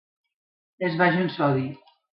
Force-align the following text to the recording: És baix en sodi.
És 0.89 0.97
baix 1.05 1.21
en 1.27 1.33
sodi. 1.37 1.73